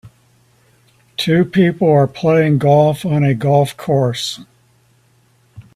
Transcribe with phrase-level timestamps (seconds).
[1.15, 4.41] Two people are playing golf on a golf course.